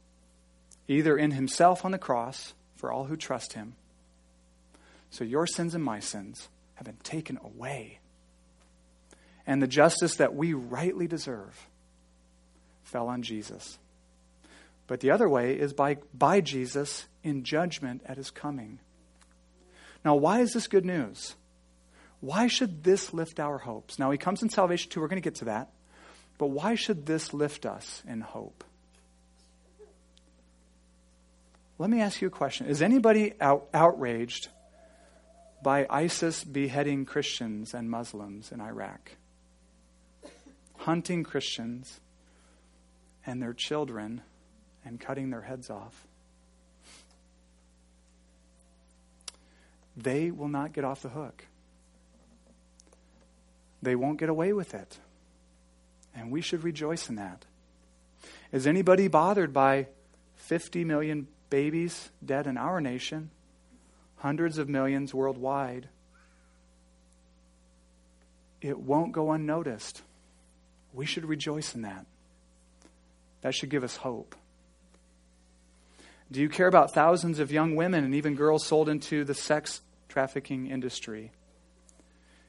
[0.87, 3.74] either in himself on the cross for all who trust him.
[5.11, 7.98] So your sins and my sins have been taken away.
[9.46, 11.68] And the justice that we rightly deserve
[12.82, 13.78] fell on Jesus.
[14.87, 18.78] But the other way is by, by Jesus in judgment at his coming.
[20.04, 21.34] Now, why is this good news?
[22.20, 23.98] Why should this lift our hopes?
[23.98, 25.00] Now, he comes in salvation too.
[25.00, 25.70] We're going to get to that.
[26.38, 28.64] But why should this lift us in hope?
[31.79, 32.66] Let me ask you a question.
[32.66, 34.48] Is anybody out, outraged
[35.65, 39.12] by ISIS beheading Christians and Muslims in Iraq,
[40.77, 42.00] hunting Christians
[43.25, 44.21] and their children
[44.85, 46.06] and cutting their heads off.
[49.96, 51.46] They will not get off the hook.
[53.83, 54.98] They won't get away with it.
[56.15, 57.46] And we should rejoice in that.
[58.52, 59.87] Is anybody bothered by
[60.37, 63.31] 50 million babies dead in our nation
[64.25, 65.87] hundreds of millions worldwide,
[68.62, 70.00] it won't go unnoticed.
[70.94, 72.06] We should rejoice in that.
[73.42, 74.35] That should give us hope.
[76.33, 79.83] Do you care about thousands of young women and even girls sold into the sex
[80.08, 81.31] trafficking industry?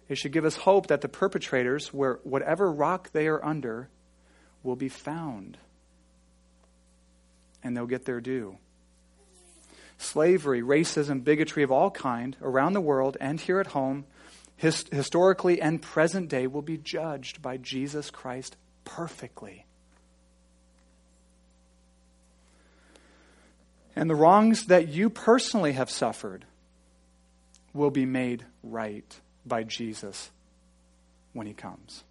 [0.07, 3.89] It should give us hope that the perpetrators, where whatever rock they are under,
[4.63, 5.57] will be found
[7.61, 8.59] and they'll get their due.
[9.97, 14.05] Slavery, racism, bigotry of all kind around the world and here at home,
[14.55, 19.65] his, historically and present day, will be judged by Jesus Christ perfectly.
[23.95, 26.45] And the wrongs that you personally have suffered
[27.73, 30.31] will be made right by Jesus
[31.33, 32.03] when he comes.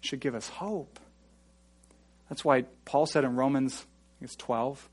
[0.00, 1.00] It should give us hope.
[2.28, 3.86] That's why Paul said in Romans
[4.20, 4.88] it's 12,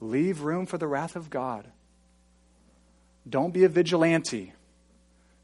[0.00, 1.66] leave room for the wrath of God.
[3.28, 4.52] Don't be a vigilante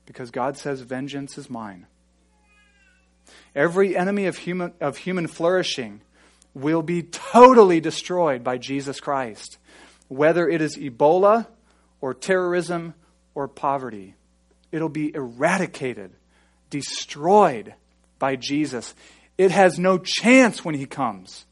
[0.07, 1.87] because God says vengeance is mine.
[3.55, 6.01] Every enemy of human, of human flourishing
[6.55, 9.59] will be totally destroyed by Jesus Christ,
[10.09, 11.47] whether it is Ebola
[12.01, 12.95] or terrorism
[13.35, 14.15] or poverty.
[14.73, 16.13] It'll be eradicated,
[16.71, 17.75] destroyed
[18.19, 18.95] by Jesus.
[19.37, 21.45] It has no chance when he comes.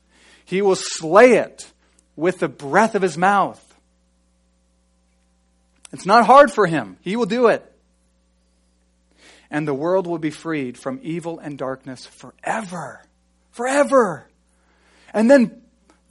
[0.44, 1.70] He will slay it
[2.16, 3.60] with the breath of his mouth.
[5.92, 6.96] It's not hard for him.
[7.02, 7.70] He will do it.
[9.50, 13.02] And the world will be freed from evil and darkness forever.
[13.52, 14.26] Forever.
[15.12, 15.62] And then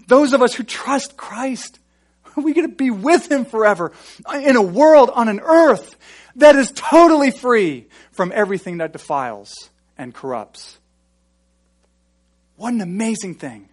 [0.08, 1.80] those of us who trust Christ,
[2.38, 3.92] we get to be with him forever
[4.34, 5.98] in a world on an earth
[6.38, 10.78] that is totally free from everything that defiles and corrupts.
[12.56, 13.70] What an amazing thing.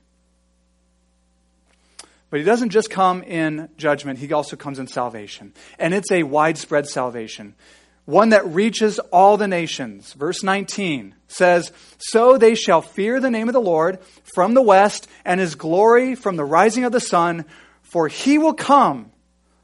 [2.30, 5.52] But he doesn't just come in judgment, he also comes in salvation.
[5.78, 7.56] And it's a widespread salvation,
[8.04, 10.12] one that reaches all the nations.
[10.12, 13.98] Verse 19 says, So they shall fear the name of the Lord
[14.32, 17.44] from the west, and his glory from the rising of the sun,
[17.82, 19.10] for he will come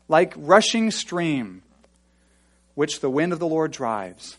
[0.08, 1.62] like rushing stream,
[2.74, 4.36] which the wind of the Lord drives.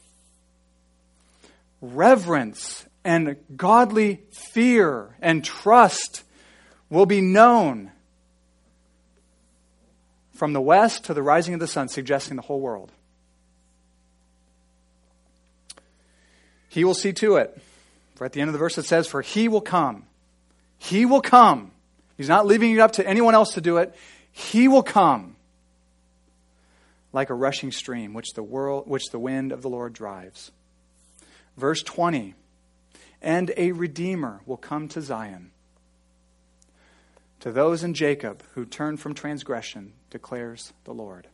[1.79, 6.23] Reverence and godly fear and trust
[6.89, 7.91] will be known
[10.37, 12.91] from the west to the rising of the sun, suggesting the whole world.
[16.69, 17.59] He will see to it.
[18.15, 20.05] For at the end of the verse it says, For he will come.
[20.77, 21.71] He will come.
[22.17, 23.95] He's not leaving it up to anyone else to do it.
[24.31, 25.35] He will come
[27.11, 30.51] like a rushing stream which the world which the wind of the Lord drives.
[31.57, 32.35] Verse 20.
[33.23, 35.51] And a redeemer will come to Zion
[37.39, 41.27] to those in Jacob who turn from transgression, declares the Lord.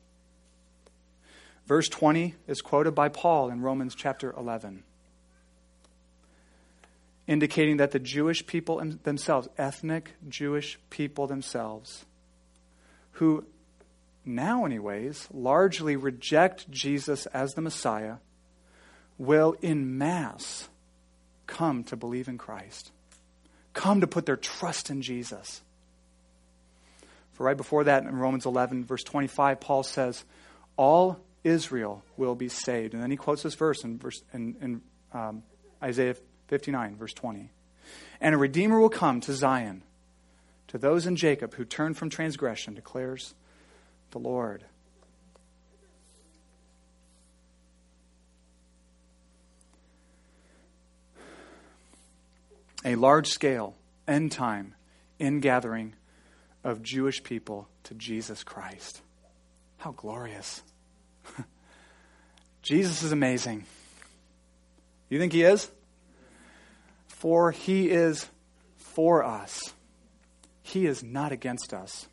[1.66, 4.84] Verse 20 is quoted by Paul in Romans chapter 11,
[7.26, 12.04] indicating that the Jewish people themselves, ethnic Jewish people themselves,
[13.14, 13.46] who
[14.26, 18.16] now, anyways, largely reject Jesus as the Messiah,
[19.18, 20.68] will in mass
[21.48, 22.92] come to believe in Christ,
[23.72, 25.62] come to put their trust in Jesus.
[27.34, 30.24] For right before that, in Romans 11, verse 25, Paul says,
[30.78, 32.94] All Israel will be saved.
[32.94, 34.82] And then he quotes this verse in, verse, in, in
[35.14, 35.44] um,
[35.82, 36.16] Isaiah
[36.48, 37.50] 59, verse 20.
[38.22, 39.84] And a Redeemer will come to Zion,
[40.68, 43.34] to those in Jacob who turn from transgression, declares
[44.12, 44.64] the Lord.
[52.86, 53.76] A large scale,
[54.08, 54.76] end time,
[55.18, 55.96] in gathering
[56.64, 59.02] of Jewish people to Jesus Christ.
[59.78, 60.62] How glorious.
[62.62, 63.66] Jesus is amazing.
[65.10, 65.70] You think he is?
[67.08, 68.28] For he is
[68.78, 69.74] for us.
[70.62, 72.08] He is not against us.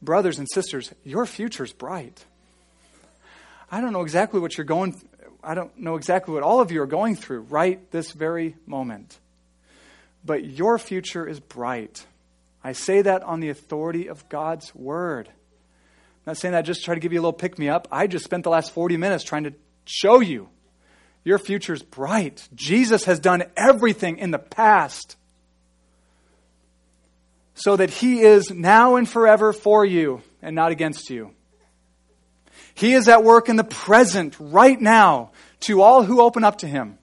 [0.00, 2.24] Brothers and sisters, your future's bright.
[3.70, 4.94] I don't know exactly what you're going
[5.42, 9.18] I don't know exactly what all of you are going through right this very moment
[10.24, 12.06] but your future is bright.
[12.62, 15.28] I say that on the authority of God's word.
[15.28, 17.88] I'm not saying that just try to give you a little pick me up.
[17.92, 19.54] I just spent the last 40 minutes trying to
[19.84, 20.48] show you
[21.24, 22.46] your future is bright.
[22.54, 25.16] Jesus has done everything in the past
[27.54, 31.30] so that he is now and forever for you and not against you.
[32.74, 36.66] He is at work in the present right now to all who open up to
[36.66, 36.98] him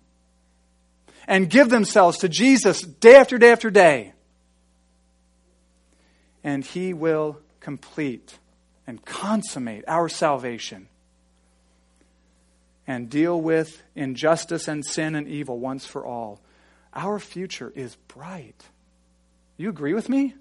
[1.27, 4.13] and give themselves to Jesus day after day after day.
[6.43, 8.39] And He will complete
[8.87, 10.87] and consummate our salvation
[12.87, 16.41] and deal with injustice and sin and evil once for all.
[16.93, 18.65] Our future is bright.
[19.55, 20.33] You agree with me?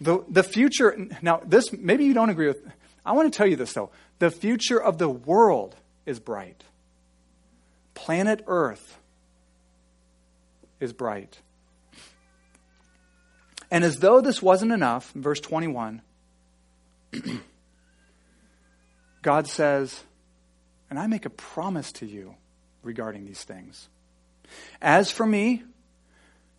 [0.00, 2.60] The, the future, now, this, maybe you don't agree with,
[3.04, 3.90] I want to tell you this though.
[4.18, 5.74] The future of the world
[6.06, 6.62] is bright.
[7.98, 8.96] Planet Earth
[10.78, 11.40] is bright.
[13.72, 16.00] And as though this wasn't enough, verse 21,
[19.22, 20.00] God says,
[20.88, 22.36] And I make a promise to you
[22.84, 23.88] regarding these things.
[24.80, 25.64] As for me,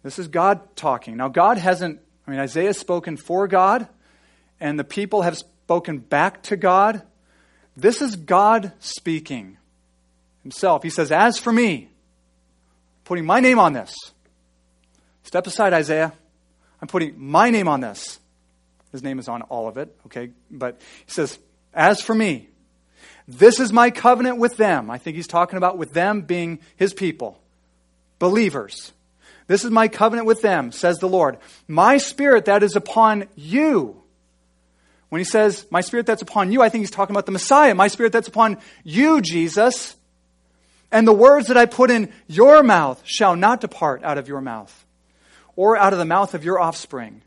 [0.04, 1.16] this is God talking.
[1.16, 3.88] Now, God hasn't, I mean, Isaiah has spoken for God,
[4.60, 7.02] and the people have spoken back to God.
[7.78, 9.56] This is God speaking
[10.44, 10.84] himself.
[10.84, 11.90] He says, As for me,
[13.04, 13.94] putting my name on this.
[15.24, 16.14] Step aside, Isaiah.
[16.82, 18.20] I'm putting my name on this.
[18.92, 20.32] His name is on all of it, okay?
[20.50, 21.38] But he says,
[21.74, 22.50] As for me,
[23.28, 24.90] this is my covenant with them.
[24.90, 27.40] I think he's talking about with them being his people,
[28.18, 28.92] believers.
[29.46, 31.38] This is my covenant with them, says the Lord.
[31.68, 34.02] My spirit that is upon you.
[35.10, 37.76] When he says, My spirit that's upon you, I think he's talking about the Messiah.
[37.76, 39.96] My spirit that's upon you, Jesus.
[40.92, 44.42] And the words that I put in your mouth shall not depart out of your
[44.42, 44.86] mouth,
[45.56, 47.22] or out of the mouth of your offspring,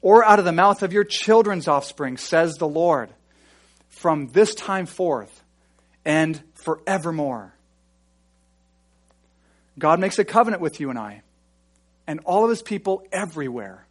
[0.00, 3.10] or out of the mouth of your children's offspring, says the Lord,
[3.88, 5.42] from this time forth
[6.04, 7.52] and forevermore.
[9.78, 11.22] God makes a covenant with you and I,
[12.06, 13.86] and all of his people everywhere.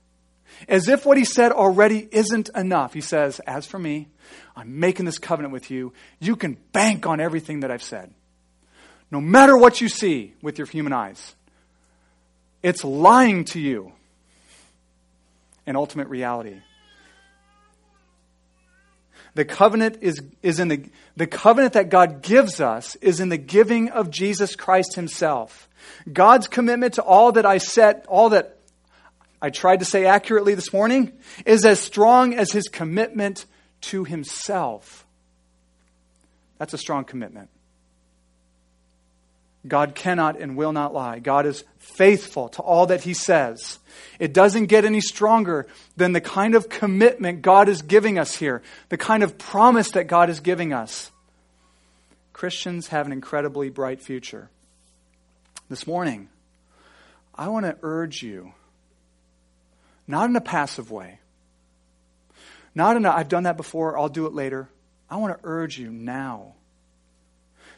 [0.67, 2.93] As if what he said already isn't enough.
[2.93, 4.07] He says, As for me,
[4.55, 5.93] I'm making this covenant with you.
[6.19, 8.13] You can bank on everything that I've said
[9.11, 11.35] no matter what you see with your human eyes.
[12.61, 13.93] It's lying to you
[15.65, 16.61] in ultimate reality.
[19.35, 23.37] The covenant is, is in the, the covenant that God gives us is in the
[23.37, 25.69] giving of Jesus Christ Himself.
[26.11, 28.57] God's commitment to all that I set, all that
[29.41, 31.13] I tried to say accurately this morning,
[31.45, 33.45] is as strong as His commitment
[33.81, 35.05] to Himself.
[36.57, 37.49] That's a strong commitment.
[39.69, 41.19] God cannot and will not lie.
[41.19, 43.79] God is faithful to all that He says.
[44.19, 48.61] It doesn't get any stronger than the kind of commitment God is giving us here,
[48.89, 51.11] the kind of promise that God is giving us.
[52.33, 54.49] Christians have an incredibly bright future.
[55.69, 56.29] This morning,
[57.35, 58.53] I want to urge you,
[60.07, 61.19] not in a passive way,
[62.73, 64.69] not in a, I've done that before, I'll do it later.
[65.09, 66.53] I want to urge you now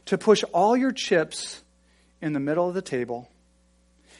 [0.05, 1.61] to push all your chips
[2.21, 3.29] in the middle of the table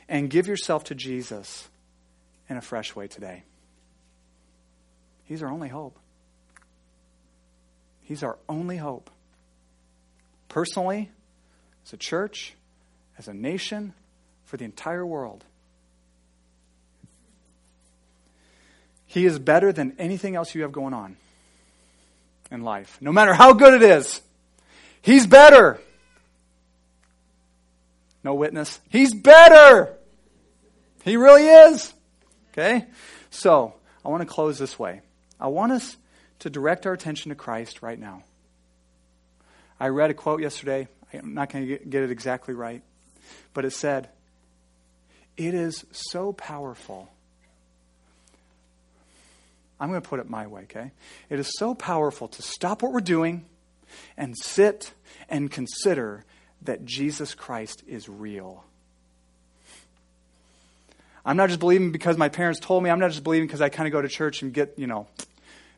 [0.09, 1.69] and give yourself to Jesus
[2.49, 3.43] in a fresh way today.
[5.25, 5.97] He's our only hope.
[8.03, 9.09] He's our only hope.
[10.49, 11.09] Personally,
[11.85, 12.55] as a church,
[13.17, 13.93] as a nation,
[14.45, 15.45] for the entire world.
[19.05, 21.15] He is better than anything else you have going on
[22.51, 22.97] in life.
[22.99, 24.21] No matter how good it is,
[25.01, 25.79] He's better.
[28.23, 28.79] No witness.
[28.89, 29.95] He's better.
[31.03, 31.93] He really is.
[32.51, 32.85] Okay?
[33.29, 33.73] So,
[34.05, 35.01] I want to close this way.
[35.39, 35.97] I want us
[36.39, 38.23] to direct our attention to Christ right now.
[39.79, 40.87] I read a quote yesterday.
[41.13, 42.83] I'm not going to get it exactly right.
[43.53, 44.09] But it said,
[45.37, 47.09] It is so powerful.
[49.79, 50.91] I'm going to put it my way, okay?
[51.29, 53.45] It is so powerful to stop what we're doing
[54.15, 54.93] and sit
[55.27, 56.23] and consider
[56.63, 58.63] that Jesus Christ is real.
[61.25, 62.89] I'm not just believing because my parents told me.
[62.89, 65.07] I'm not just believing because I kind of go to church and get, you know,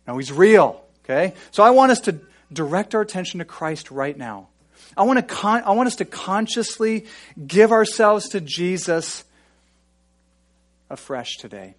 [0.08, 0.82] no, he's real.
[1.04, 1.34] Okay?
[1.52, 2.20] So I want us to
[2.52, 4.48] direct our attention to Christ right now.
[4.96, 7.06] I want, to con- I want us to consciously
[7.46, 9.24] give ourselves to Jesus
[10.90, 11.76] afresh today.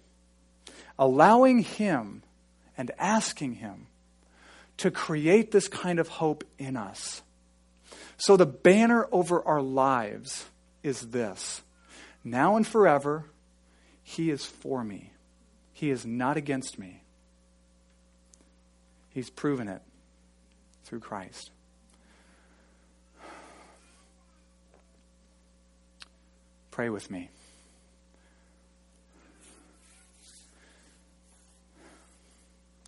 [0.99, 2.23] Allowing Him
[2.77, 3.87] and asking Him
[4.77, 7.21] to create this kind of hope in us.
[8.17, 10.45] So the banner over our lives
[10.83, 11.61] is this
[12.23, 13.25] now and forever,
[14.03, 15.11] He is for me,
[15.73, 17.01] He is not against me.
[19.09, 19.81] He's proven it
[20.83, 21.51] through Christ.
[26.71, 27.29] Pray with me.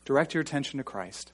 [0.03, 1.31] Direct your attention to Christ.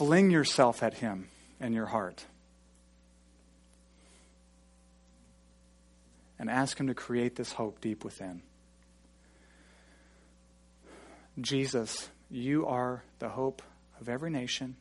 [0.00, 1.28] Fling yourself at Him
[1.60, 2.24] in your heart.
[6.38, 8.40] And ask Him to create this hope deep within.
[11.38, 13.60] Jesus, you are the hope
[14.00, 14.76] of every nation,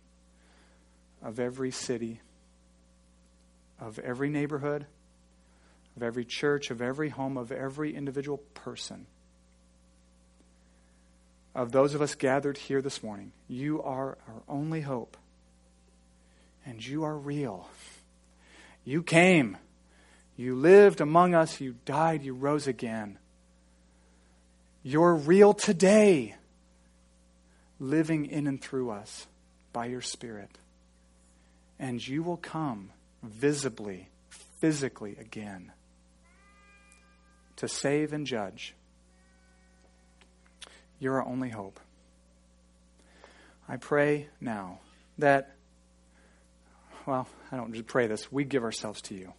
[1.21, 2.21] of every city,
[3.77, 4.85] of every neighborhood,
[5.97, 9.05] of every church, of every home, of every individual person,
[11.55, 13.31] of those of us gathered here this morning.
[13.47, 15.17] You are our only hope.
[16.65, 17.69] And you are real.
[18.83, 19.57] You came.
[20.37, 21.59] You lived among us.
[21.59, 22.23] You died.
[22.23, 23.17] You rose again.
[24.83, 26.35] You're real today,
[27.79, 29.27] living in and through us
[29.73, 30.57] by your Spirit.
[31.77, 32.91] And you will come
[33.21, 34.09] visibly,
[34.59, 35.73] physically again
[37.57, 38.73] to save and judge.
[40.99, 41.79] You're our only hope.
[43.67, 44.79] I pray now
[45.17, 45.55] that,
[47.05, 49.33] well, I don't just pray this, we give ourselves to you.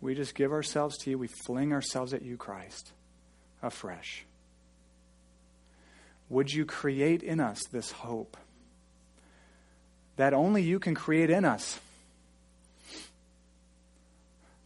[0.00, 1.18] We just give ourselves to you.
[1.18, 2.90] We fling ourselves at you, Christ,
[3.62, 4.24] afresh.
[6.28, 8.36] Would you create in us this hope
[10.16, 11.78] that only you can create in us?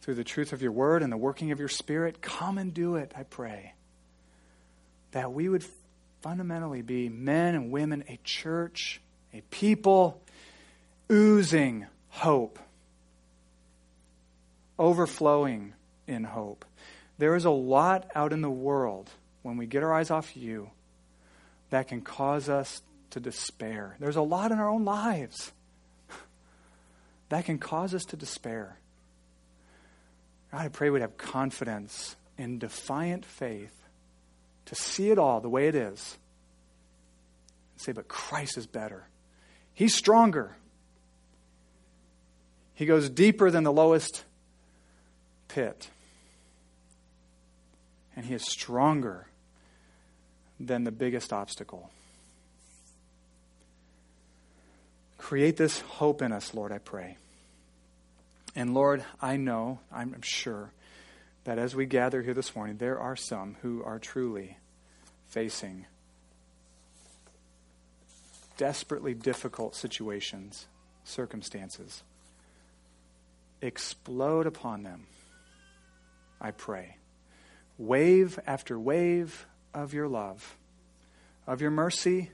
[0.01, 2.95] Through the truth of your word and the working of your spirit, come and do
[2.95, 3.73] it, I pray.
[5.11, 5.65] That we would
[6.21, 9.01] fundamentally be men and women, a church,
[9.33, 10.21] a people
[11.11, 12.59] oozing hope,
[14.77, 15.73] overflowing
[16.07, 16.65] in hope.
[17.17, 19.09] There is a lot out in the world
[19.41, 20.69] when we get our eyes off you
[21.69, 22.81] that can cause us
[23.11, 23.95] to despair.
[23.99, 25.51] There's a lot in our own lives
[27.29, 28.77] that can cause us to despair.
[30.51, 33.73] God, I pray we'd have confidence in defiant faith
[34.67, 36.17] to see it all the way it is
[37.73, 39.07] and say, but Christ is better.
[39.73, 40.55] He's stronger.
[42.73, 44.23] He goes deeper than the lowest
[45.47, 45.89] pit.
[48.15, 49.27] And he is stronger
[50.59, 51.89] than the biggest obstacle.
[55.17, 57.17] Create this hope in us, Lord, I pray.
[58.55, 60.71] And Lord, I know, I'm sure,
[61.47, 64.57] that as we gather here this morning, there are some who are truly
[65.27, 65.85] facing
[68.57, 70.67] desperately difficult situations,
[71.05, 72.03] circumstances.
[73.61, 75.07] Explode upon them,
[76.41, 76.97] I pray.
[77.77, 80.57] Wave after wave of your love,
[81.47, 82.29] of your mercy,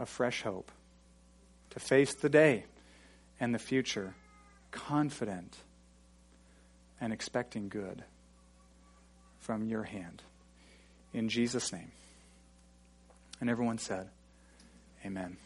[0.00, 0.72] of fresh hope
[1.70, 2.64] to face the day
[3.38, 4.16] and the future
[4.72, 5.58] confident
[7.02, 8.04] and expecting good
[9.40, 10.22] from your hand.
[11.12, 11.90] In Jesus' name.
[13.40, 14.08] And everyone said,
[15.04, 15.36] Amen.